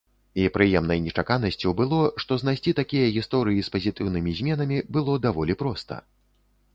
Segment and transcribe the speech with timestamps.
[0.43, 5.99] І прыемнай нечаканасцю было, што знайсці такія гісторыі з пазітыўнымі зменамі было даволі проста.